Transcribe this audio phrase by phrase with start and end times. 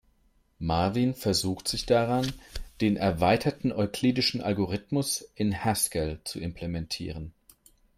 [0.57, 2.33] Marvin versucht sich daran,
[2.81, 7.35] den erweiterten euklidischen Algorithmus in Haskell zu implementieren.